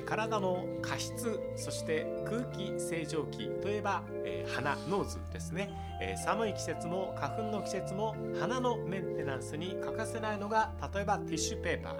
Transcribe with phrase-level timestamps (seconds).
[0.00, 11.94] 体の加湿そして空気清浄機といえば、えー鼻ノーズですね、えー寒い季節も花粉の季節も鼻のメンテナンスに欠かせないのが例えばティッシュペーパー。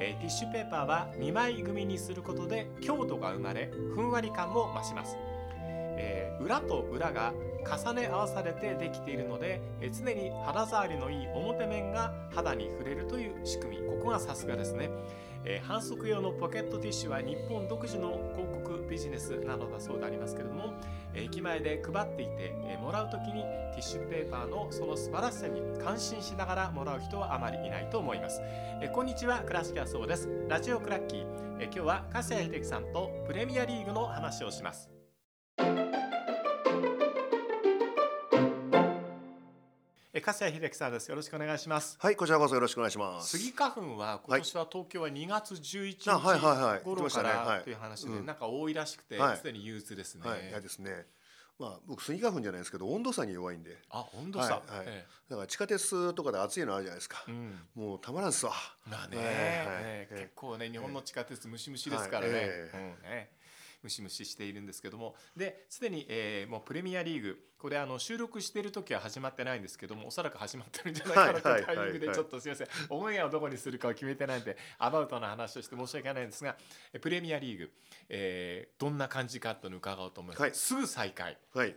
[0.00, 5.16] えーティッシュペーパーは2枚組にすることで強度が生まれふんわり感も増します、
[5.98, 7.32] え裏と裏が
[7.68, 13.86] 重ね合わされてできているので、え常に肌触りのいい表面が肌に触れるという仕組み。
[13.86, 14.90] ここがさすがですね、
[15.44, 20.72] えー反則用のポケットティッシュは日本独自の広告ビジネスなのだそうでありますけれども、
[21.14, 28.40] え駅前で配っていて、えもらう時にティッシュペーパーのその素晴らしさに感心しながらもらう人はあまりいないと思います。
[28.82, 30.28] えーこんにちは倉敷はそうです。
[30.48, 31.26] ラジオクラッキー。
[31.60, 34.97] えー今日は粕谷秀樹さんとプレミアリーグの話をします。
[40.18, 41.08] えー粕谷秀樹さんです。
[41.08, 41.96] よろしくお願いします。
[42.00, 43.38] はい、こちらこそよろしくお願いします。
[43.38, 46.78] スギ花粉は今年は東京は2月11あはいはいはい。
[46.78, 47.62] 日頃からはい。
[47.62, 48.26] という話でうん。
[48.26, 49.36] なんか多いらしくてはい。
[49.36, 50.28] すでに憂鬱ですね。
[50.28, 51.06] はい、嫌ですね。
[51.60, 53.78] まあ、僕スギ花粉じゃないですけど、温度差に弱いんで。
[53.90, 54.54] あ温度差。
[54.54, 54.86] はいはい。
[54.88, 57.24] えだから地下鉄とかで暑いのあるじゃないですか。
[57.28, 57.30] え。
[57.30, 57.60] うん。
[57.76, 58.52] もうたまらんっすわ。
[58.90, 60.14] まあね、はいええ。
[60.14, 62.32] はい結構ね日本の地下鉄ムシムシですからね、
[62.74, 63.30] うんね
[63.82, 65.14] ムシムシしているんですけども。
[65.36, 72.68] ですでに、えーもうプレミアリーグこれあの収録している時は始まってないんですけどもおそらく始まってるんじゃないかなとはいいうタイミングではいちょっとすみません。
[72.90, 76.56] オンエアをどこにするかを決めてないんでアバウトな話をして申し訳ないんですが
[76.92, 77.72] えプレミアリーグ、
[78.08, 80.54] えーどんな感じかというのを伺おうと思います、はい。
[80.54, 81.36] すぐ再開。
[81.54, 81.74] はい。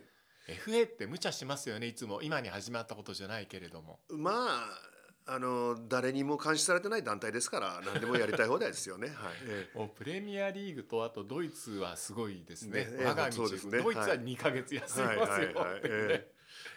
[0.48, 2.22] FA って無茶しますよねいつも。
[2.22, 4.00] 今に始まったことじゃないけれども。
[4.10, 4.91] まあ、
[5.26, 9.08] あの誰にも監視されてない団体ですから、何でもやりたい放題ですよね。
[9.14, 9.34] はい。
[9.46, 12.84] えもうプレミアリーグとあとドイツはすごいですね。
[12.84, 13.82] ね我が道、そうですね。
[13.82, 14.20] ドイツははい。
[14.20, 15.78] 2ヶ月休えみますよはいはいはい。
[15.78, 16.32] ってねええ。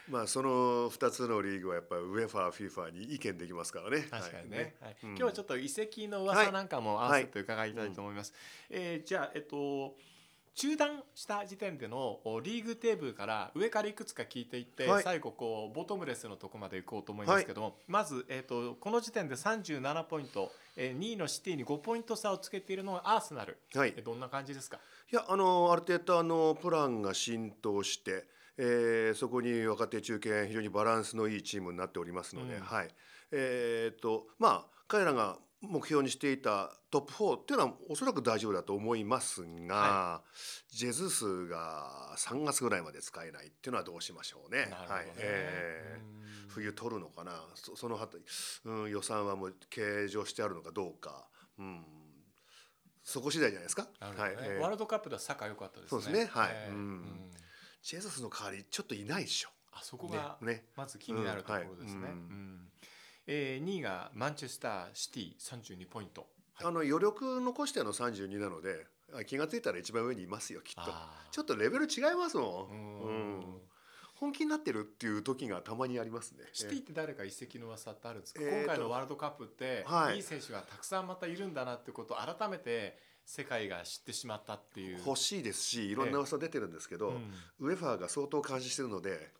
[0.08, 4.06] まあその二つのリーグはやっぱりウェファー、フィファに意見できますからね。
[4.08, 4.96] 確かにね、はい。
[5.02, 5.08] うん。
[5.10, 8.32] 今日はちょっと移籍の噂なんかも合わせて伺いたいと思います。
[8.70, 9.96] えーじゃあえっと
[10.56, 15.02] 中断した時点でのおリーグテーブルから上からいくつか聞いていって、はい。
[15.02, 23.92] 最後こうボトムレスのとこまで行こうと思いますけども、まず、えっとこの時点で37ポイント、えー2位のシティに5ポイント差をつけているのがアーセナル、はい。
[23.94, 24.78] えーどんな感じですか？
[25.12, 28.24] いやあのある程度あのプランが浸透して、
[28.56, 32.62] えーそこに若手中堅非常にバランスのいいチームになっておりますので、うん。
[32.62, 32.88] はい。
[33.30, 40.22] えー、とまあ彼らが目標にしていたトップ4っていうのはおそらく大丈夫だと思いますが、は
[40.70, 44.66] ジェズ数が3月ぐらいまで使えないっていうのはどうしましょうね。
[44.66, 44.96] なるほどね。
[44.96, 45.06] はい。
[45.18, 46.48] えーうん。
[46.48, 47.32] 冬取るのかな？
[47.54, 48.16] そそのはた、
[48.64, 51.28] うん、予算はもう計上してあるのかどうか、
[51.58, 51.84] うん、
[53.04, 53.82] そこ次第じゃないですか？
[53.82, 53.88] ね。
[54.00, 54.36] はい。
[54.38, 54.60] えー。
[54.60, 56.02] ワールドカップではサッカー良かったですね。
[56.02, 56.30] そうですね。
[56.32, 56.50] はい。
[56.52, 56.74] えー。
[56.74, 57.30] うん。
[57.82, 59.50] ジェズスの代わりちょっといないでしょ。
[59.72, 60.52] あそこがね。
[60.54, 60.64] ね。
[60.76, 62.00] まず気になるところですね。
[62.00, 62.02] うん。
[62.02, 62.10] はい。
[62.10, 62.60] うん
[63.26, 66.26] えー2位がマンチェスターシティ32ポイント。
[66.58, 70.90] あの余力残しての32なのであ気がついたら一番上にいますよきっと。
[71.30, 72.68] ちょっとレベル違いますも。
[72.70, 73.10] うんんう
[73.40, 73.44] ん
[74.16, 76.44] 本気になってるっていう時がたまにありますね。
[76.52, 85.00] シティって誰か移籍の噂ってあるんですか、えーと今回のワールドカップって、はいい、い選手がたくさんまたいるんだなってことを改めて世界が知ってしまったっていう。
[85.04, 89.32] 欲しいですしいろんな噂出てるんですけど、うんウェファーが相当監視してるので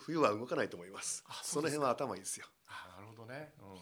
[0.00, 1.24] 冬は動かないと思います。
[1.26, 2.46] あその辺は頭いいですよ。
[2.68, 3.78] あなるほどね、うん、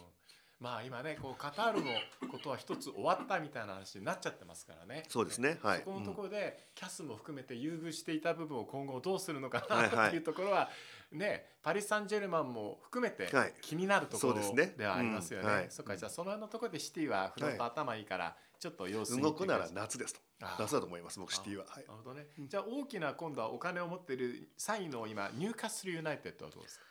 [0.59, 1.87] まあ今ねこうカタールの
[2.31, 5.03] ことは一つ終わったみたいな話になっちゃってますからね。
[5.09, 5.59] そうですね。
[5.61, 5.79] はい。
[5.79, 10.19] そこのところで、キャスも含めて優遇していた部分を今後どうするのかはいはいなってい。
[10.19, 10.69] うところは
[11.11, 13.53] ねパリ・サンジェルマンも含めてはい。
[13.61, 14.73] 気になるところですね。
[14.77, 15.47] ではありますよね。
[15.47, 15.53] うん。
[15.53, 15.65] はい。
[15.69, 20.19] そっかじゃあその辺のところでシティはフロント頭いいからちょっと様子見動くなら夏ですと。
[20.59, 21.83] 夏だと思います僕シティは、はい。
[21.83, 22.27] じなるほどね。
[22.47, 26.85] じゃあ大きな今度はお金を持っている3位の今ニューカッスルユナイテッドはどうですか？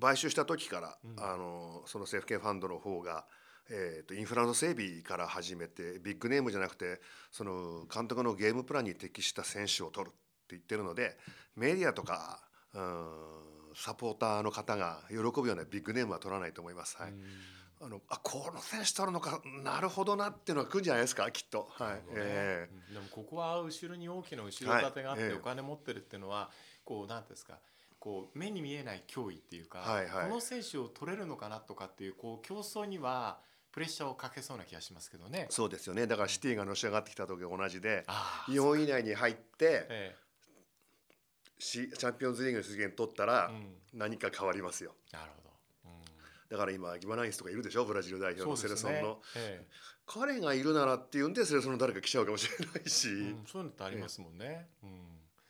[0.00, 1.20] 買収した時から、うん。
[1.22, 3.26] あのその政府系ファンドの方が、
[3.70, 10.18] えー、とインフラの整備から始めてビッグネームじゃなくてその監督のゲームプランに適した選手を取るって
[10.50, 11.16] 言ってるので
[11.56, 12.40] メディアとか
[12.74, 13.08] うん
[13.74, 16.96] サポーターの方が喜ぶようなビッグネームは取らないと思います。
[16.96, 17.12] はい
[17.80, 21.68] あのあこの選手取るのかなるほどなっていうのが来るんじゃないですかきっと。
[21.72, 22.02] はい。
[22.14, 22.94] えうん。
[22.94, 25.32] でもここは後ろに大きな後ろ盾があってはい。
[25.32, 26.50] ええお金持ってるっていうのは
[26.84, 27.58] こうなんですか
[27.98, 30.28] こう目に見えない脅威っていうか、はいはい。
[30.28, 33.38] この選手を取れるのかなとかっていうこう競争には
[33.72, 35.48] プレッシャーをかけそうな気がしますけどね。
[35.50, 35.52] ー。
[35.52, 36.06] そうですよね。
[36.06, 40.16] だからシティがのし上がってきた時と同じでああ4位以内に入ってえ
[41.58, 43.76] しチャンピオンズリーグの出現取ったらうん。
[43.92, 44.94] 何か変わりますよ。
[45.12, 45.45] えなるほど。
[46.50, 47.84] うんだから今ギバナインスとかいるでしょ？
[47.84, 49.66] ブラジル代表のセレソンの、え
[50.06, 54.90] 彼がいるならっていうんでセレソンの誰か来ちゃうかもしれないし、えうん、そういうのってありますもんね、うん。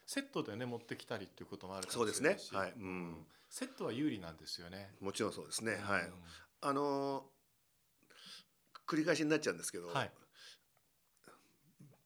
[0.07, 3.15] セットでね持ってきたりっていうこともあるかそうですもしれないし、ねはい、うん、
[3.51, 4.91] セットは有利なんですよね。
[5.01, 6.03] もちろんそうですね、はい。
[6.03, 6.13] うん
[6.63, 7.23] あのー
[8.89, 10.11] 繰り返しになっちゃうんですけど、はい。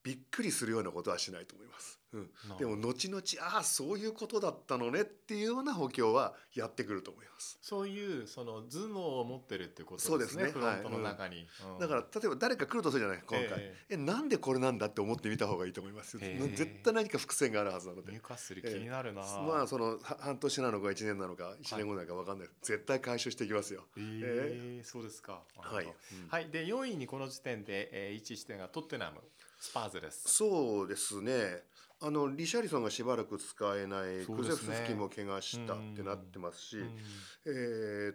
[0.03, 2.00] びっくりするようなことはしないと思います。
[2.13, 3.23] うん、なでも後々
[3.55, 7.59] ああそういうことだったのねっていうような補強はやってくると思います。
[7.63, 10.45] そういうその頭脳を持ってるっていうことそうですね。
[10.45, 11.79] フロントの中に、うん。
[11.79, 13.97] だから例えば誰か来るとするじゃない今回、ええ。
[13.97, 16.19] なんでこれなんだって思ってみた方がいいと思います？
[16.21, 18.13] え絶対何か伏線があるはずなので。
[18.13, 23.85] 入荷する気になるな、まあそのは半年なのか1年なのか1年後なのか分かんない、絶対回収していきますよ。
[23.97, 25.43] えーそうですか。
[25.57, 25.93] はい、うん。
[26.29, 26.51] はい。
[26.51, 29.21] で4位にこの時点で、えー、位置してるのがトッテナム
[29.61, 30.23] スパーズです。
[30.27, 31.65] そうですね。
[32.03, 36.97] あのリシャリソンがしばらく使えない、クゼフスキも怪我したってなってますし、うん。
[37.45, 37.51] え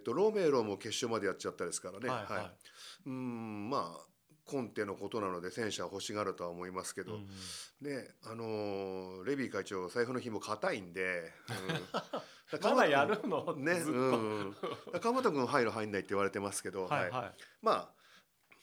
[0.01, 2.51] ー、とロメロも決勝までやっちゃったですからね、はいはい。
[3.05, 4.05] うんまあ
[4.43, 7.27] コンテのことなので選手は欲しがるとは思いますけど、うん。
[7.87, 11.31] ねあのーレビー会長財布の紐硬いんで、
[12.51, 12.59] うん。
[12.63, 13.55] まだやるの？
[13.55, 14.55] ね、ずっと、うん、
[14.99, 17.43] 川本君入る入んないって言われてますけど、はいはい。
[17.61, 17.89] まあ、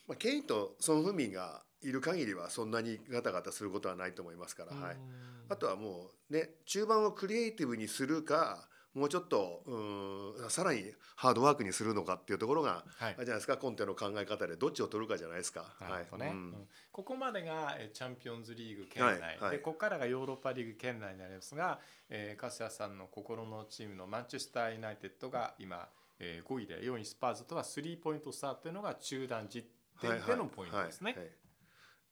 [0.08, 4.96] まあケインとソン・フンミンがいる限りはそんなにガタガタすることはないと思いますから、はい、
[5.48, 10.84] あとはもうね中盤をクリエイティブにするかもうちょっとうんさらに
[11.16, 13.14] ハードワークにするのかっていうところが、はい。
[13.16, 15.64] じゃないですかコンテの考え方でどっちを取るかじゃないですか。
[15.80, 16.06] はい。
[16.12, 16.20] うん。
[16.20, 16.54] うん。
[16.90, 19.50] ここまでがえーチャンピオンズリーグ圏内、はいはい。
[19.52, 21.80] でここからがヨーロッパリーグ圏内になりますが、
[22.10, 25.88] えー、粕谷さんの心のチームのマンチェスター・ユナイテッドが今、
[26.18, 29.64] えー、5位で4位スパーズとはスリーポイント差というのが中段10
[30.02, 31.12] 点でのポイントですね。
[31.12, 31.41] はいはいはい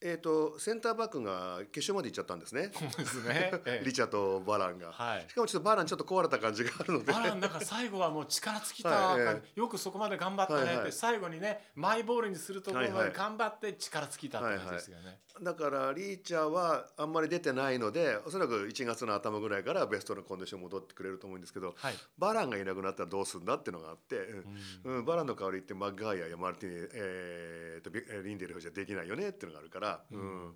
[0.02, 2.70] えー、とセンターバックが決勝まで行っちゃったんですね。
[2.72, 3.50] そうですね。
[3.66, 4.92] ええ リチャとバランが。
[4.92, 5.34] はいし。
[5.34, 7.12] かもちょっとバランちょっと壊れた感じがあるので。
[7.12, 15.20] バランなんか最後はもう力尽きたはい感じ、よくそこまで頑張ったねって、はいはい最後にねマイボールにするところまはいはいで頑張って力尽きたって感じですよね。
[15.42, 21.94] だからリーチャーはあんまり出てないのでおそらく1月の頭ぐらいからベストのコンディション戻ってくれると思うんですけどはい。
[22.18, 24.92] バランがいなくなったらどうするんだっていうのがあって、うん。
[24.92, 25.04] うんうん。
[25.04, 30.54] バランの代わりってマッガイアやマルティネ、えーとビリンデルフじゃできないよねっていうのがあるから、うん。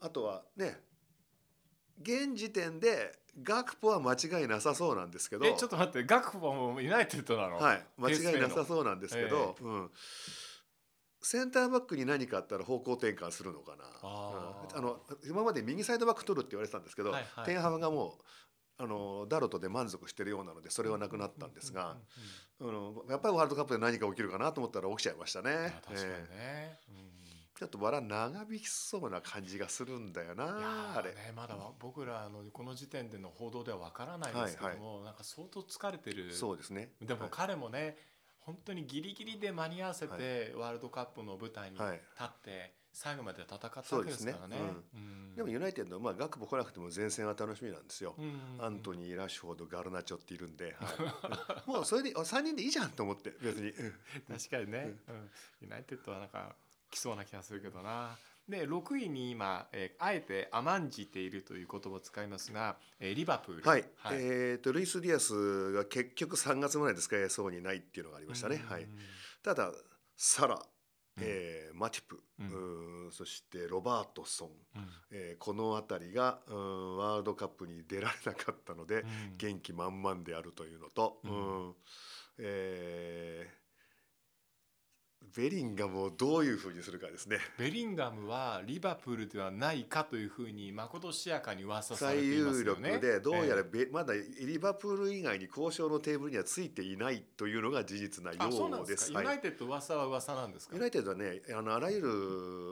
[0.00, 0.80] あとはね
[2.00, 3.12] 現時点で
[3.42, 5.46] ガクポは間違いなさそうなんですけど。
[5.46, 7.56] えちょっと待ってガクポもユナイテッドなの？
[7.56, 8.64] はい、間違いなさう。
[8.66, 9.90] そうなんですけど、うん、
[11.26, 13.84] センターバックに何かあったら方向転換するのかな。
[14.02, 14.76] あー。
[14.76, 14.78] うん。
[14.78, 17.44] あの今まで右サイドバック取るって言われてたんですけど、はいはい。
[17.46, 18.16] テンハムがも
[18.78, 21.96] うあのダロトで満足してるようなのでそれはなくなったんですが、
[22.60, 25.72] あのやっぱりワールドカップで何か起きるかなと思ったら起きちゃいましたね。
[27.58, 31.08] ちょっとバラ長引きそうな感じがするんだよないやーあれ。
[31.10, 36.34] ねまだわ僕らのこの時点での報道ではわからないですけども、なんか相当疲れてる。
[36.34, 36.90] そうですね。
[37.00, 37.30] でもはい。
[37.32, 37.96] 彼もね、
[38.46, 41.96] 本当にギリギリで間に合わせてワールドカップの舞台に立はい。
[41.96, 44.56] って最後まで戦ったわけですからね。
[44.56, 45.34] そうですうん。
[45.34, 48.14] でもユナイテッドまあガクポ来なくても前線は楽しみなんですよ。
[48.16, 53.92] うんアントニー、ラッシュフォード、ガルナチョっているんで、はい、 もうそれで3人でいいじゃんと思って別に、うん。
[54.28, 55.30] 確かにね、うん。
[55.60, 56.54] ユナイテッドはなんか
[56.90, 58.16] 来そうな気がするけどな。
[58.48, 63.62] で6位に今、えーあえて甘んじているという言葉を使いますが、えーリバプール。
[63.62, 68.72] はい、えー、とルイス・ディアスが結局3月まで使えそうにないっていうのがありましたね、うん。
[68.72, 68.86] はい、
[69.42, 69.72] ただ
[70.16, 70.62] サラー、
[71.20, 73.10] えーマティプ、うん。
[73.10, 74.88] そしてロバートソン、うん。
[75.10, 79.36] えーこの辺りがうんワールドカップに出られなかったので、うん。
[79.36, 81.74] 元気満々であるというのと、ううんん
[82.38, 83.65] えー
[85.36, 87.38] ベリンガムをどういうふうにするかですね。
[87.58, 92.98] ベリンガムはリバプールではないかというふうにまことしやかに噂され最ています有力よね。
[92.98, 98.38] でどうやらえベ、まだリバプール以外に交渉のテーブルにはついていないというのが事実なよ
[98.82, 99.08] うですす。
[99.10, 99.20] でか。
[99.22, 100.74] ユはいナイテッド噂は噂なんですか？
[100.74, 102.00] ユナイテッドはねあのあらゆ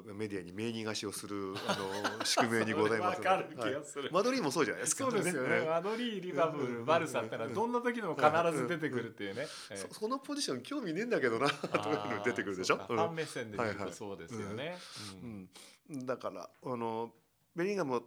[0.06, 1.76] るメディアに名義貸しをするあ
[2.18, 4.08] の 宿命にございますはいがする。
[4.10, 5.04] マドリーもそうじゃないですか。
[5.04, 5.66] そうですよね。
[5.68, 9.42] マドリー、リバプール、バルサってのはどんな時でも必ず出てくるっていうね。
[9.70, 12.76] ええそそのポジション興味ねえんだけどなとか出てくるでしょ？
[12.76, 14.76] ファン目線で見るとそうですよね。
[15.90, 17.10] だからあの
[17.54, 18.02] ベリンガム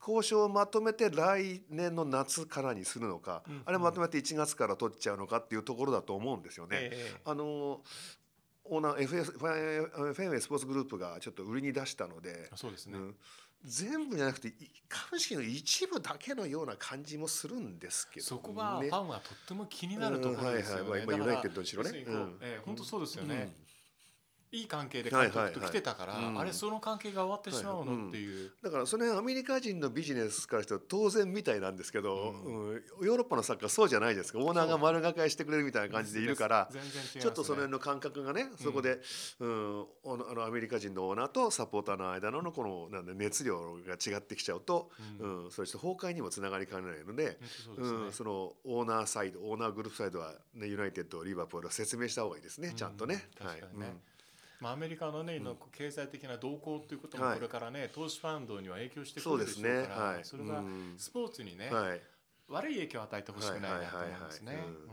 [0.00, 3.62] 交渉をまとめて来年の夏からにするのか、うん。
[3.64, 6.76] あれまとめて1月から取っちゃうのかっていうところだと思うんですよね。
[6.80, 7.20] ええ。
[7.24, 7.80] あの
[8.64, 12.98] オーナー FS フェンウェイスポーツグループがちょっと売りに出したので、そうですね。
[12.98, 13.16] うん
[13.66, 14.52] 全部じゃなくてい
[14.88, 21.00] 株式の一部だけのような感じもするんですけど、ね、そこがファンはとっても気になるところですよね。
[21.00, 21.90] ユナイテッドにしろね。
[21.94, 22.04] え
[22.42, 23.52] え本当そうですよね。
[24.52, 26.22] うんいい関係で監督と来てたから、はい。
[26.22, 26.40] はいはいうん。
[26.40, 27.88] あれその関係が終わってしまうはい。
[27.88, 28.02] うん。
[28.04, 28.52] のっていう。
[28.62, 32.82] だからその辺アメリカ人のビジネスからしては当然みたいなんですけど、ううん。
[33.02, 34.38] ヨーロッパのサッカーそうじゃないですか。
[34.38, 36.88] オーナーが丸がかえしてくれるみたいな感じでいるから全ね。
[37.20, 39.00] ちょっとその辺の感覚がねそこで、
[39.40, 45.44] うんおあのアメリカ人のオーナーとサポーターの間のこのなんだ熱量が違ってきちゃうと、うん。
[45.44, 45.50] うん。
[45.50, 47.38] それして崩壊にもつながりかねないので。
[47.64, 47.98] そうですね。
[47.98, 53.28] うん、そのオーナーサイドオーナーグループサイドは、ね、ユナイテッドリバプールは説明した方がいいですね、うんちゃんとね。
[53.38, 53.96] 確かにね
[54.60, 57.34] まあ、アメリカのね、の経済的な動向ということもはい。
[57.36, 60.24] これからね、投資ファンドには影響してくるそうですねでしょうから、はい。
[60.24, 60.94] それがうん。
[60.96, 62.00] スポーツにね、はい。
[62.48, 64.52] 悪い影響を与えてほしくないなと思いますね。
[64.52, 64.86] はいはいはいはい。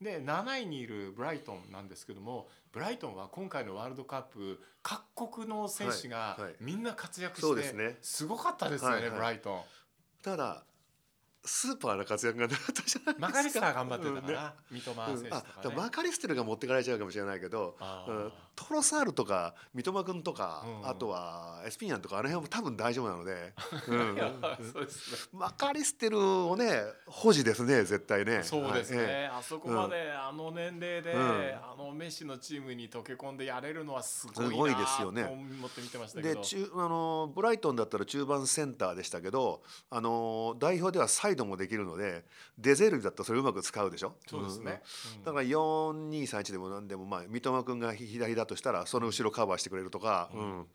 [0.00, 0.04] うん。
[0.04, 6.42] で7位にいるブライトンなんですけどもブライトンは今回のワールドカップ各国の選手がはい。
[6.42, 6.54] はい。
[6.60, 9.10] みんな活躍してすごかったですよね、はいはい。
[9.12, 9.62] ブライトン。
[10.22, 10.64] ただ
[11.44, 13.26] スーパーな活躍がなかったじゃないですか。
[13.28, 14.26] マカリスター頑張ってたかうん。
[14.26, 14.32] ね。
[14.34, 15.44] な、三笘選手とかね。
[15.56, 17.76] だからマカリステルが持ってかれちゃうかもしれないけど、
[18.68, 20.88] トロサールとか三笘君とか、うん。
[20.88, 23.54] あとはエスピニャンとかあの辺も多分大丈夫なので、
[23.88, 24.14] うん。
[24.14, 24.32] いや
[24.72, 25.38] そうですね。
[25.40, 28.42] マカリステルをね保持ですね絶対ね。
[28.42, 31.20] そうですね、はいえあそこまであの年齢で、うん。
[31.20, 35.24] あのメッシのチームに溶け込んでやれるのはすごいなすごいですよね。
[35.24, 36.40] と思って見てましたえけど。
[36.40, 42.24] で中あのブライトンだったら中盤センターでしたけどあの代表ではサイドもできるので
[42.58, 44.14] デゼルビだったらそれうまく使うでしょ？
[44.26, 44.82] そうですね、
[45.16, 45.24] うん。
[45.24, 50.44] だから4231でも何でもまあ三笘君が左だとしたらその後ろカバーしてくれるとか、ううん。
[50.44, 50.66] ん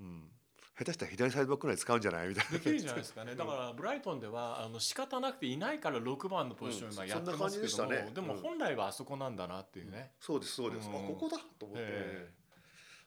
[0.00, 0.30] うん。
[0.78, 2.50] 下手したら左サイドバックぐらい使うんじゃないみたいな。
[2.52, 3.34] できるじゃないですかね。
[3.34, 8.10] だからブライトンではあの仕方なくていないから6番のポジション今うんやってますけども、そんでね。
[8.14, 8.40] でもうん。
[8.40, 10.96] 本来はあそこなんだなっていうね、そうですそうです、うん。
[10.96, 12.30] あここだと思って、え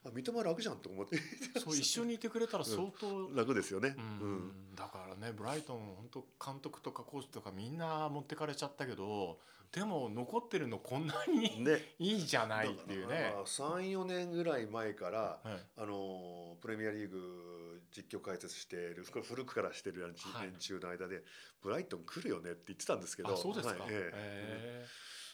[0.06, 1.18] あ三笘楽じゃんと思って。
[1.60, 3.96] そう一緒にいてくれたら相当、楽ですよね。
[3.98, 4.76] うん。
[4.76, 9.40] だからねブライトン本当監督とかコーチとかみんな持ってかれちゃったけど
[9.72, 11.94] でも残ってるのこんなにね。
[11.98, 13.34] いいじゃないっていうね。
[13.46, 15.50] 34年ぐらい前からはい。
[15.78, 20.02] あのプレミアリーグ実況解説している古くからしてる
[20.42, 21.24] 連中の間で、
[21.62, 23.92] ブライトン来るよねって言ってたんですけどあそうですか、はい。
[23.92, 24.12] え。
[24.14, 24.88] ええ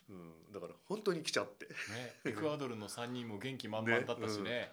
[0.10, 1.68] うん、だから本当に来ちゃって。
[2.26, 4.72] えね、エクアドルの3人も元気満々だったしね。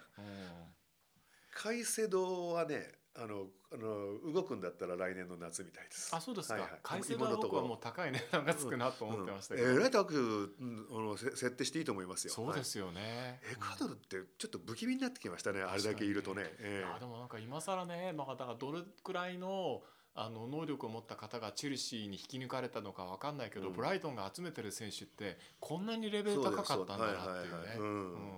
[1.51, 6.13] カイセドはねあのあの動くんだったら来年の夏みたいです。
[6.13, 6.71] あそうですか、はいはい。
[6.83, 9.75] 改正は僕はもう高い値段がつくなと思ってましたけど、うん。
[9.77, 12.33] えらい高く、うん、あのせ設定していいと思いますよ。
[12.33, 16.43] はいそうですよね、エクアドルってちょっと不気味になってきましたね、あれだけいるとね。
[16.59, 16.87] ええ。
[16.87, 19.81] いやでもなんか今更ね、まあ、だからどれくらいの
[20.17, 23.73] あの能力を持った方がチェルシーに引き抜かれたのかわかんないけど、うん。
[23.73, 28.34] ブライトンが集めてる選手ってこんなにレベル高かったんだなっていうね。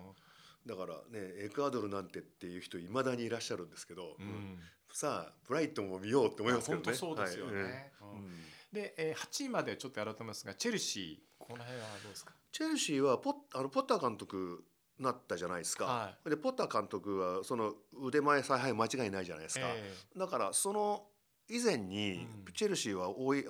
[0.67, 4.59] だからねエクアドルなんてっていう人いまだにいらっしゃるんですけど、うん
[4.89, 6.83] さあブライトンも見ようって思いますけどね。
[6.85, 7.61] 本当そうですよね。
[7.61, 8.31] はいえうん
[8.71, 12.33] で、えー、8位までちょっと改めますがチェルシーこの辺はどうですか？
[12.51, 14.63] チェルシーはポッあのポッター監督
[14.99, 15.85] なったじゃないですか。
[15.85, 19.65] はでポッター監督はその腕前采配間違いないじゃないですか。
[19.67, 21.05] えだからその
[21.49, 22.53] 以前にうん。
[22.53, 23.43] チェルシーはお家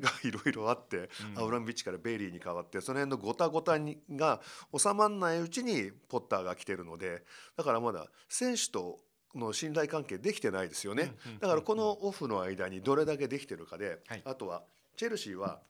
[0.00, 1.42] がいろいろあって、うん。
[1.42, 4.40] アブラムビッチからベイリーに変わってその辺のごたごたにが
[4.76, 7.22] 収まらないうちにポッターが来てるので
[7.56, 8.98] だからまだ選手と
[9.34, 11.14] の信頼関係できてないですよね。
[11.40, 14.22] だからこのオフの間にどれだけできてるかで、はい。
[14.24, 14.64] あとは
[14.96, 15.60] チェルシーは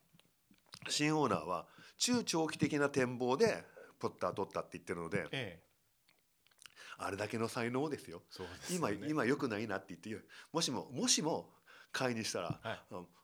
[0.89, 1.67] 新オーナーは
[1.99, 3.63] 中長期的な展望で
[3.99, 5.71] ポッター取ったって言ってるのでええ。
[7.03, 8.23] あれだけの才能ですよ。
[8.31, 9.09] すよ今ね。
[9.09, 11.51] 今良くないなって言ってもしももしも
[11.93, 12.61] 買いにしたら、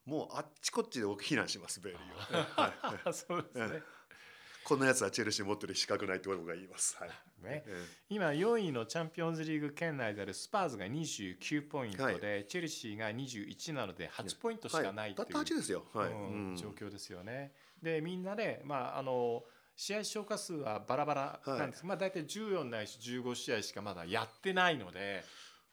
[0.04, 3.04] もうあっちこっちで僕非難しますベイリーは、はい。
[3.04, 3.82] は いそうですね。
[4.64, 7.08] このやつはチェルシー持ってる資格ないって僕が言います、はい。
[7.40, 7.62] ね。
[7.66, 12.46] え今4位のチャンピオンズリーグ圏内であるスパーズが29ポイントで、はい。
[12.46, 16.08] チェルシーが21なので8ポイントしえかないっていう、たった8ですよ、はい。
[16.11, 16.56] うんうん。
[16.56, 17.52] 状況ですよね。
[17.82, 19.44] でみんなで、まあ、あの
[19.76, 25.23] 試合消化数はバラバラなんです、まあ、大体14ないし15試合しかまだやってないので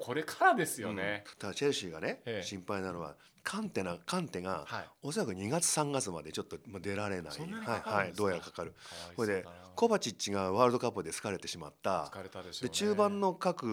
[0.04, 1.24] これからですよね。
[1.26, 1.40] うん。
[1.40, 2.46] ただチェルシーがね、ええ。
[2.46, 4.86] 心配なのはカンテなカンテがはい。
[5.02, 7.40] おそらく2月3月までちょっとまあ出られない。
[7.40, 8.74] はいはいどうやらかかる。
[9.16, 9.46] これで
[9.76, 12.12] コバチッチがワールドカップで疲れてしまった。
[12.14, 12.56] 疲れたでね。
[12.64, 13.64] で中盤の各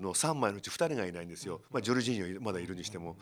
[0.00, 3.16] の3枚のうち2人がいないんですよ、まあ、ジョルジーニョまだいるにしても、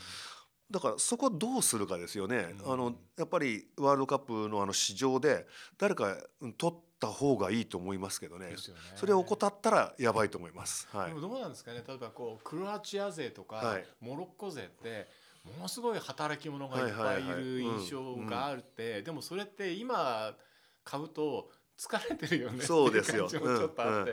[0.71, 2.73] だからそこどうするかですよね、うん。
[2.73, 5.47] あのやっぱりワールドカップのあの市場で
[5.79, 8.51] 誰かうん取った方がいいと思いますけどね。
[8.51, 8.57] ね。
[8.95, 10.89] それを怠ったらやばいと思います。
[10.93, 11.09] はい。
[11.09, 11.83] でもどうなんですかね。
[11.87, 13.85] 例えばこうクロアチア勢とか、はい。
[14.01, 15.09] モロッコ勢って
[15.45, 20.37] ものすごい働き者がいっぱいいる印象があるって、でもそれって今
[20.85, 21.51] 買うと
[21.83, 23.29] 疲れてるよねそうですよ。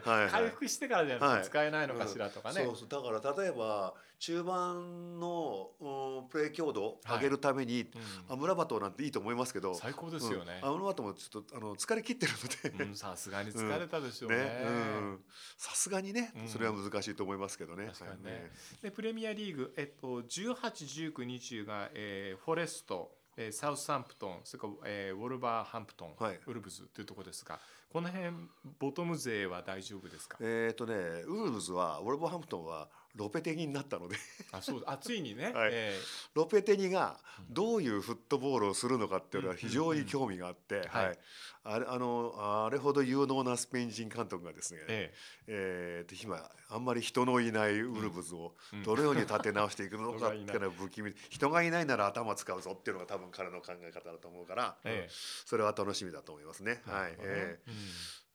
[0.03, 2.89] 回復してからじゃないて使えないのかしらとかね、そうそう。
[2.89, 8.33] だから例えば中盤の、うん、プレー強度を上げるために、うん。
[8.33, 10.59] アムラバトなんていいと思いますけど最高ですよね。
[10.63, 10.69] うん。
[10.69, 15.19] アムラバトもちょっとあの疲れ切ってるので、うんさすがに疲れたでしょうね。
[15.57, 16.31] さすがにね。
[16.35, 16.47] うん。
[16.47, 17.91] それは難しいと思いますけどね。
[17.93, 18.31] 確かにね。
[18.31, 18.41] はい。
[18.81, 26.39] でプレミアリーグ、えっと、18、19、20が、えーフォレスト、えーサウスサンプトンそれから、えーウォルバーハンプトン、はい。
[26.45, 27.57] ウルブズというところですが
[27.91, 28.31] この辺
[28.77, 30.93] ボトム勢は大丈夫ですか、えっ、とね
[31.25, 34.15] ウルブズはウォルバーハンプトンはロペテニになったので。
[34.51, 35.69] あそうあついにね、はい。
[35.71, 35.99] え
[36.33, 41.05] ロペテニがどういうフットボールをするのかっていうのは非常に興味があって、はい。
[41.07, 41.17] はい、
[41.63, 42.33] あれあの
[42.65, 45.13] あれほど有能なスペイン人監督がですね、え
[45.47, 46.05] え。
[46.07, 48.83] ーと今あんまり人のいないウルブズをうん。
[48.83, 55.09] どのように立て直していくのかっていうのは不気味人がいないなら頭使うぞっていうのが多分彼の考え方だと思うから、ええ。
[55.45, 56.81] それは楽しみだと思いますね。
[56.87, 57.15] えはい。
[57.19, 57.71] えー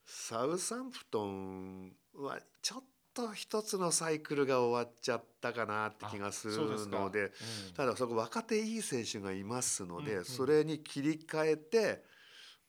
[0.07, 2.94] サウサンプトンはちょっと
[3.33, 7.31] 一つのサイクルが終わっちゃったかなって気がするのでうん。
[7.75, 12.03] ただそこ若手いい選手がいますので、うんうんそれに切り替えて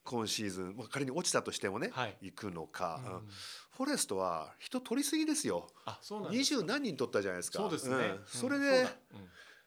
[0.05, 2.17] 今シーズン、まあ、仮に落ちたとしてもね、はい。
[2.21, 3.13] 行くのか、うん。
[3.15, 3.21] うん。
[3.77, 5.67] フォレストは人取りすぎですよ。
[5.85, 7.59] あそうなん二十何人取ったじゃないですか。
[7.59, 7.99] そうですね、ん。
[7.99, 8.21] うん。
[8.27, 8.87] それで、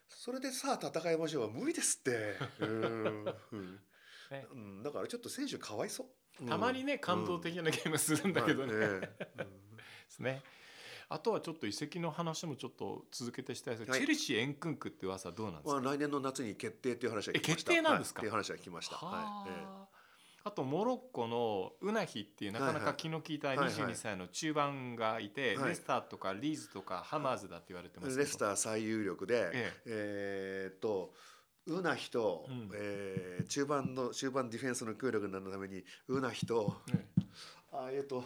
[0.08, 2.36] そそれでさあ戦いましょうは無理ですって。
[2.60, 3.24] うん、
[4.30, 4.46] ね。
[4.52, 9.00] うん、だからちょっと選手かわいそう、うんたまにね感動的なゲームするんだけどね、はいえ
[9.36, 9.46] えで
[10.08, 10.42] すね。
[11.12, 14.00] あとはちょっと移籍の話もちょっと続けてしたいですけど、はい。
[14.00, 15.80] チェルシーエンクンクって噂はどうなんですか？
[15.80, 17.72] まあ、来年の夏に決定っていう話は聞きました。
[17.72, 18.20] え決定なんですか？
[18.22, 18.96] はいっていう話は聞きました。
[18.96, 19.86] ははいえあ
[20.42, 23.68] あとモロッコのウナヒっていうなかなか気の利いたはいはい。
[23.68, 25.68] 22歳の中盤がいて、はい。
[25.70, 30.70] レスターとかリーズとかハマーズだって言われてえますレスター最有力で、ええ。
[30.72, 31.12] ーっと
[31.66, 32.70] ウナヒと、うん。
[32.72, 37.04] えー中盤の中盤ディフェンスの協力になるためにウナヒとえ
[37.72, 38.24] あえーっと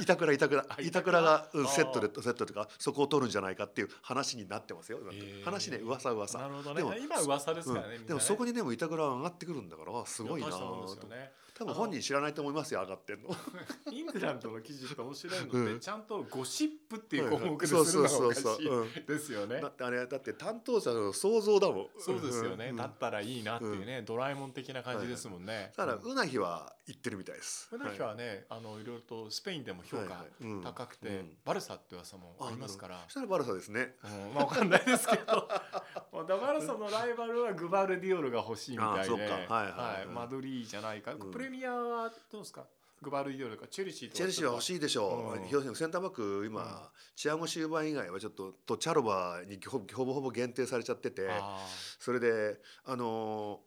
[0.00, 1.20] 板倉板倉あ板倉？
[1.20, 4.98] が、セットでセットとかそこを取るんじゃないかっていう話になってますよ。
[5.02, 5.44] 今えー。
[5.44, 6.38] 話ね噂噂。
[6.38, 11.06] なるほどでもね今噂ですからね、でもそこにでも板倉が上がってくるんだからすごいなと。
[11.08, 13.30] ね多分本人知らないと思いますよ上がってんの。
[13.92, 15.80] イングランドの記事って面白いのって、うん。
[15.80, 19.06] ちゃんとゴシップっていう項目でするのがおかしいうん。
[19.06, 19.60] ですよね。
[19.60, 21.88] だってあれだって担当者の想像だもん。
[21.98, 22.76] そうですよね、うん。
[22.76, 25.72] だったらいいなっていうね、ドラえもん的な感じですもんね。
[25.76, 26.10] ただうん。
[26.10, 27.68] ウナヒは言ってるみたいです。
[27.72, 31.38] ウナヒはね、あのいろいろとスペインでも評はい価高くて、うん。
[31.44, 33.04] バルサって噂もありますから。
[33.04, 33.10] そ。
[33.10, 33.94] したらバルサですね。
[34.02, 34.34] うん。
[34.34, 35.48] まあわかんないですけど、
[36.12, 39.48] まあだバルサのライバルはグバルディオルが欲しいみたいで、はいはい。
[39.48, 40.06] はい。
[40.06, 41.14] マドリーじゃないか。
[41.14, 41.30] うん。
[41.30, 42.64] プレミアはどうですか？
[43.02, 44.62] グバルディオルかチェルシーとチェルシーは欲い。
[44.64, 45.46] しいでしょうんう。
[45.48, 46.68] 広瀬センターバック今、うん
[47.16, 51.58] チアゴシューバー以外はちょっととチャロバにほほぼほぼ限定されちゃってて、あ
[51.98, 53.60] それであの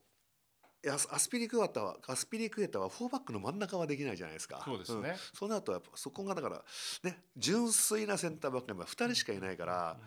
[0.83, 4.57] ーアスアスピリクエタはアスピリクエタはフォーバックの真ん中はできないじゃないですか。
[4.57, 5.09] ーそうですね。
[5.11, 6.63] んそうなるとやっぱそこがだから
[7.03, 9.97] ね純粋なセンターバックが今2人しかいないから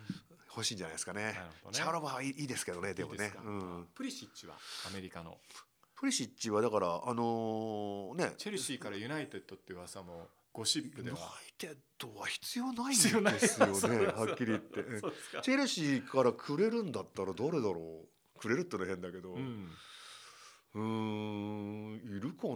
[0.55, 1.23] 欲しいんじゃないですかね。
[1.25, 1.33] ね
[1.71, 3.13] チャロバーはいいですけどねでも。
[3.13, 4.55] ねうん、プリシッチは？
[4.87, 5.37] アメリカの
[6.01, 8.33] プリシッチはだからあのーね。
[8.39, 13.29] チェルシーからユナイテッドって噂もゴシップではユナイテッドは必要ないんですよね。
[14.09, 14.83] はっきり言って。
[15.43, 18.39] チェルシーからくれるんだったら誰だろう。
[18.39, 22.53] くれるってのは変だけど、ううんーんいるかな。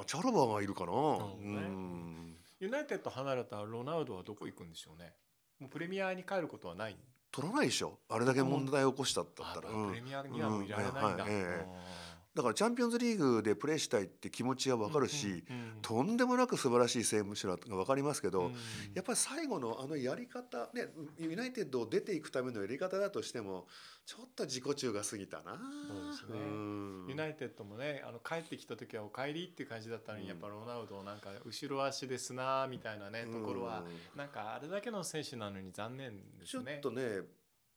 [0.00, 0.96] あチャロバーがいるかな、ね。
[1.42, 2.36] うん。
[2.60, 5.14] ユナイテッド離れたロナウドはどこ行くんでしょうね。
[5.58, 6.96] もうプレミアに帰ることはない。
[7.32, 7.98] 取らないでしょ。
[8.08, 11.00] あれだけ問題を起こしたったら、あうんプレミアにはもういられないんだ。
[11.00, 11.08] うん。
[11.08, 15.44] はいはいえだからチャンピオンズリーグでプレーしたいって気持ちは分かるし、
[15.82, 18.54] とんでもなく素晴らしい選手だが分かりますけど、うん
[18.94, 20.88] やっぱり最後のあのやり方ね
[21.18, 23.66] ユナイテッドを出ていくためのやり方だとしても
[24.04, 25.58] ちょっと自己中が過ぎたな。
[25.88, 33.82] そうですねんユナイテッドもねあの帰ってきた時はお帰りっていう感じだったのに、うんやっぱロナウドなんか後ろ足ですなみたいなねところは、
[34.14, 36.78] なんかあれだけの選手なのに残念でちょっすね。
[36.80, 37.22] とね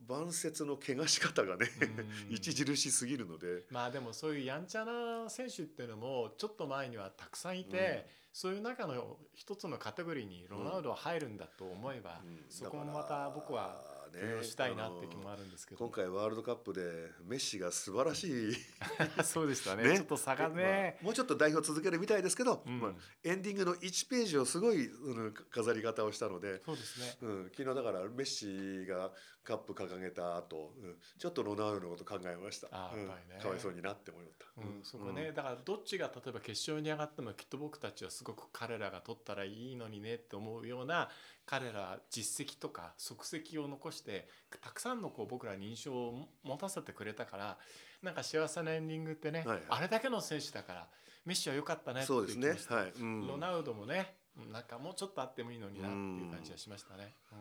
[0.08, 1.68] 晩節の怪我し方がね
[2.30, 2.36] うん。
[2.36, 3.66] 著しすぎるので。
[3.70, 12.46] まあでもそういうやんちゃな選手っていうのもちょっと前にはたくさんいて、そういう中の一つのカテゴリーにロナウドは入るんだと思えば、うん。
[12.50, 13.80] そこもまた僕は
[14.12, 16.82] だからね許容したいなって気もあるんですけど、今回ワールドカップで
[17.26, 18.56] メッシが素晴らしい
[19.24, 19.84] そうでしたね。
[19.90, 19.98] ね。
[19.98, 22.80] ちょっと差がね、まあもうちょっと代表続けるみたいですけど、うん。
[22.80, 27.18] まあ、エンディングの1ページをすごい、うん飾り方をしたので、そうですね。
[27.22, 29.12] うん、昨日だからメッシが
[29.44, 30.96] カップ掲げた後、うん。
[31.18, 32.68] ちょっとロナウドのこと考えました。
[32.68, 32.74] うん。
[32.74, 33.42] あーやっぱりね。
[33.42, 41.10] かわいそうになって思いました、うん、そこね、だからどっちが例えば決勝に上がってもきっと僕たちはすごく彼らが取ったらいいのにねって思うような
[41.46, 44.28] 彼ら実績とか足跡を残して
[44.62, 47.58] たくさんのこう僕らに印象を持たせてくれたから
[48.02, 49.60] なんか幸せなエンディングってね、はいはい。
[49.70, 50.88] あれだけの選手だから
[51.26, 52.50] メッシは良かったねってそうですね。
[52.50, 53.28] はい、うん。
[53.28, 54.16] ロナウドもね
[54.52, 57.16] なんかもうちょっとあってもいいのになっていう感じがしましたね。
[57.32, 57.38] うん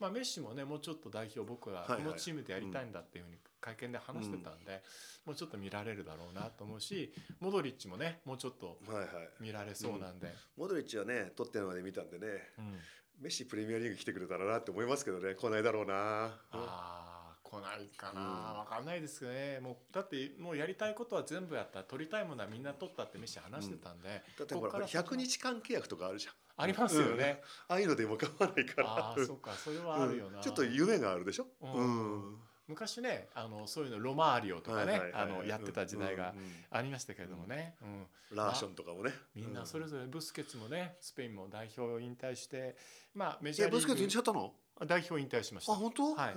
[0.00, 4.82] まあ、メッシもねもうちょっと代表僕ははいはいこのチームでやりたいんだっていうふうに会見で話してたんで、
[5.24, 9.08] もうちょっと見られるだろうなと思うしモドリッチもねもうちょっとはいはい。
[9.40, 12.26] 見られそうなんで、モドリッチはねトッテナムで見たんでね。
[12.58, 12.78] うん。
[13.20, 17.13] メッシプレミアリーグ来てくれたらなって思いますけどね来ないだろうな、ああ
[17.60, 18.58] 来来ないかな、うん。
[18.58, 19.60] わかんないですね。
[19.60, 26.34] もうだってもうやりたいことは全部やった取りたいものはみんな取ったって飯話してたんで、だってほらこっから100日間契約とかあるじゃん。
[26.56, 28.88] ありますよね、ああいうのでも構わないから。
[28.88, 30.42] ああそうかそれはあるよな、うん。
[30.42, 32.16] ちょっと夢があるでしょ、ううん。
[32.34, 32.38] ん
[32.68, 35.00] 昔ねあのそういうのロマーリオとかね、
[35.46, 38.36] やってた時代がうんうんありましたけれどもね、うん。
[38.36, 39.12] ラーションとかもね。
[39.34, 42.76] みんなそれぞれブスケツもねスペインも代表を引退して
[43.14, 44.54] まあメいジャーリーグやブスケット入れちゃったの？
[44.86, 45.72] 代表引退しました。
[45.72, 46.14] あ本当？
[46.14, 46.36] はい。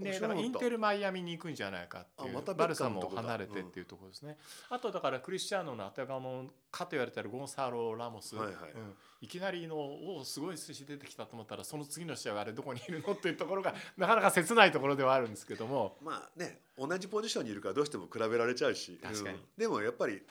[0.00, 4.38] ね、だからインテルマイアミに行くんじゃないかっていう、あまバルサも離れてっていうところですね、
[4.70, 8.54] あとだからクリスチャーノの頭のかと言われてるゴンサーロ・ラモス、はいはい。
[8.74, 15.98] うん、いきなりのおすごい寿司出てきたと思ったらその次の試合はあれどこにいるのっていうところがなかなか切ないところではあるんですけども。
[16.02, 18.98] まあね同じポジションにいるからどうしても比べられちゃうし。
[19.02, 19.36] 確かに。
[19.36, 19.42] うん。
[19.58, 20.22] でもやっぱり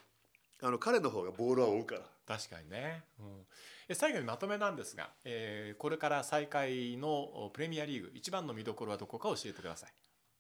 [0.64, 2.02] あの彼の方がボールは追うから。
[2.28, 9.94] 確かにね、うん、え最後にまとめなんですが、えーこれから再開のプレミアリーグ一番の見どころはどこか教えてください。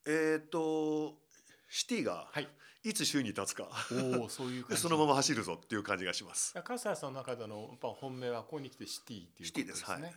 [0.05, 1.15] えっ、と
[1.69, 2.47] シティがはい、
[2.83, 3.69] いつ首位に立つか、
[4.19, 6.53] おおそういうそのまま走るぞっていう感じがします。
[6.63, 9.85] 粕谷さんの中でのやっぱ本命はここに来てシティっていうシティです。
[9.85, 10.01] はい。
[10.01, 10.13] ね。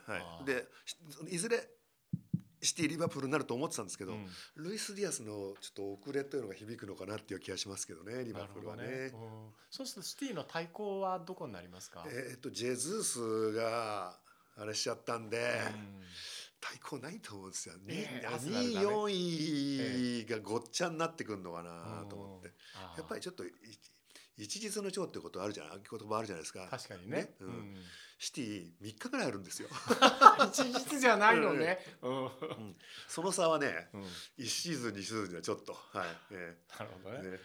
[0.46, 0.96] で、し
[1.34, 1.68] いずれ
[2.64, 8.82] シティリバプールになると思ってたんですけど、うんルイス・ディアスのちょっと遅れというのが響くのかなっていう気がしますけどね、リバプールはね。
[8.86, 8.90] ね。
[8.90, 12.04] うんそうするとシティの対抗はどこになりますか？
[12.08, 14.18] えっ、とジェズースが
[14.56, 16.02] あれしちゃったんで、うん
[16.66, 17.74] 対抗ないと思うんですよ。
[17.88, 22.52] ええ2アーセナル位ダメ4位がごっちゃになってくるのかなと思って。
[22.74, 23.50] あーやっぱりちょっとい
[24.38, 26.66] 一日の長ってことあるじゃない言葉あるじゃないですか。
[26.70, 27.34] 確かにね。
[27.40, 27.76] ううんん
[28.18, 29.68] シティ3日ぐらいあるんですよ。
[30.52, 31.78] 一日じゃないのね。
[32.02, 32.76] うん
[33.08, 34.02] その差はね、うん
[34.38, 36.06] 1シーズン2シーズンではちょっとはい。
[36.32, 37.38] えなるほどね。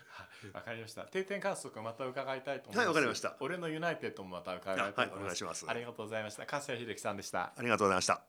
[0.53, 1.03] わかりました。
[1.03, 2.77] 定点観測また伺いたいと思います。
[2.77, 5.23] はいわかりました俺のユナイテッドもまた伺いたいと思います。
[5.23, 6.45] はいお願いしますありがとうございました。
[6.45, 7.53] 粕谷秀樹さんでした。
[7.58, 8.29] ありがとうございました。